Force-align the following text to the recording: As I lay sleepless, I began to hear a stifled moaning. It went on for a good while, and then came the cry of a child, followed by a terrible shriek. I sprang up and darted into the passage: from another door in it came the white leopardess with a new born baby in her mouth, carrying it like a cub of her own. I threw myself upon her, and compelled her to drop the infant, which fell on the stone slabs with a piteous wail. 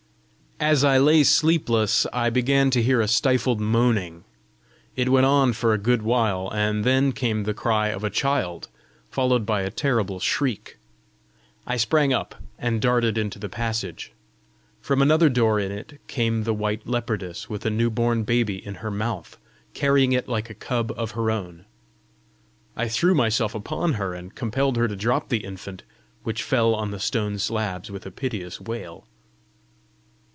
As 0.63 0.83
I 0.83 0.99
lay 0.99 1.23
sleepless, 1.23 2.05
I 2.13 2.29
began 2.29 2.69
to 2.69 2.83
hear 2.83 3.01
a 3.01 3.07
stifled 3.07 3.59
moaning. 3.59 4.25
It 4.95 5.09
went 5.09 5.25
on 5.25 5.53
for 5.53 5.73
a 5.73 5.79
good 5.79 6.03
while, 6.03 6.51
and 6.53 6.83
then 6.83 7.13
came 7.13 7.45
the 7.45 7.55
cry 7.55 7.87
of 7.87 8.03
a 8.03 8.11
child, 8.11 8.67
followed 9.09 9.43
by 9.43 9.63
a 9.63 9.71
terrible 9.71 10.19
shriek. 10.19 10.77
I 11.65 11.77
sprang 11.77 12.13
up 12.13 12.35
and 12.59 12.79
darted 12.79 13.17
into 13.17 13.39
the 13.39 13.49
passage: 13.49 14.13
from 14.79 15.01
another 15.01 15.29
door 15.29 15.59
in 15.59 15.71
it 15.71 15.99
came 16.07 16.43
the 16.43 16.53
white 16.53 16.85
leopardess 16.85 17.49
with 17.49 17.65
a 17.65 17.71
new 17.71 17.89
born 17.89 18.21
baby 18.21 18.63
in 18.63 18.75
her 18.85 18.91
mouth, 18.91 19.39
carrying 19.73 20.11
it 20.11 20.27
like 20.27 20.51
a 20.51 20.53
cub 20.53 20.93
of 20.95 21.11
her 21.13 21.31
own. 21.31 21.65
I 22.77 22.87
threw 22.87 23.15
myself 23.15 23.55
upon 23.55 23.93
her, 23.93 24.13
and 24.13 24.35
compelled 24.35 24.77
her 24.77 24.87
to 24.87 24.95
drop 24.95 25.29
the 25.29 25.43
infant, 25.43 25.81
which 26.21 26.43
fell 26.43 26.75
on 26.75 26.91
the 26.91 26.99
stone 26.99 27.39
slabs 27.39 27.89
with 27.89 28.05
a 28.05 28.11
piteous 28.11 28.61
wail. 28.61 29.07